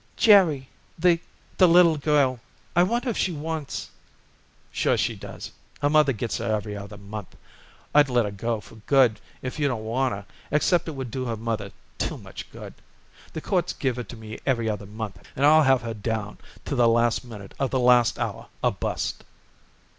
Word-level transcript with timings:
"Jerry, 0.17 0.67
the 0.97 1.19
the 1.59 1.67
little 1.67 1.95
girl. 1.95 2.39
I 2.75 2.81
wonder 2.81 3.09
if 3.09 3.17
she 3.19 3.31
wants" 3.31 3.91
"Sure 4.71 4.97
she 4.97 5.15
does. 5.15 5.51
Her 5.79 5.91
mother 5.91 6.11
gets 6.11 6.39
her 6.39 6.55
every 6.55 6.75
other 6.75 6.97
month. 6.97 7.35
I'd 7.93 8.09
let 8.09 8.25
her 8.25 8.31
go 8.31 8.61
for 8.61 8.77
good 8.87 9.19
if 9.43 9.59
you 9.59 9.67
don't 9.67 9.83
want 9.85 10.15
her, 10.15 10.25
except 10.49 10.87
it 10.87 10.93
would 10.95 11.11
do 11.11 11.25
her 11.25 11.37
mother 11.37 11.71
too 11.99 12.17
much 12.17 12.49
good. 12.51 12.73
The 13.33 13.41
courts 13.41 13.73
give 13.73 13.97
her 13.97 14.03
to 14.05 14.17
me 14.17 14.39
every 14.43 14.67
other 14.67 14.87
month 14.87 15.19
and 15.35 15.45
I'll 15.45 15.61
have 15.61 15.83
her 15.83 15.93
down 15.93 16.39
to 16.65 16.73
the 16.73 16.87
last 16.89 17.23
minute 17.23 17.53
of 17.59 17.69
the 17.69 17.79
last 17.79 18.17
hour 18.17 18.47
or 18.63 18.71
bust." 18.71 19.23